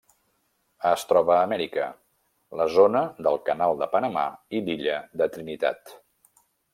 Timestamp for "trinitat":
5.37-5.93